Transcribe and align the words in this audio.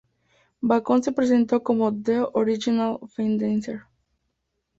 Bacon 0.63 1.03
se 1.03 1.11
presentó 1.11 1.61
como 1.61 1.95
"The 1.95 2.21
Original 2.33 2.97
Fan 3.09 3.37
Dancer". 3.37 3.81